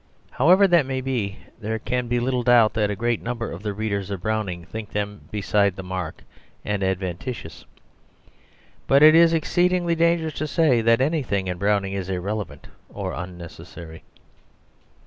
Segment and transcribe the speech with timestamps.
[0.31, 3.71] However that may be, there can be little doubt that a great number of the
[3.71, 6.23] readers of Browning think them beside the mark
[6.65, 7.65] and adventitious.
[8.87, 14.01] But it is exceedingly dangerous to say that anything in Browning is irrelevant or unnecessary.